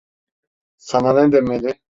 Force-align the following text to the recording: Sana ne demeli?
Sana 0.77 1.13
ne 1.13 1.31
demeli? 1.31 1.81